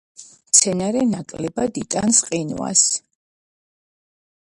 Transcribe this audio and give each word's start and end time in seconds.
მცენარე 0.45 1.03
ნაკლებად 1.09 1.77
იტანს 1.81 2.21
ყინვას. 2.29 2.87